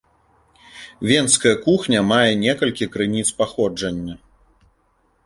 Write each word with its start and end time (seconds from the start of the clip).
Венская 1.09 1.51
кухня 1.65 1.99
мае 2.11 2.31
некалькі 2.45 2.87
крыніц 2.97 3.27
паходжання. 3.43 4.15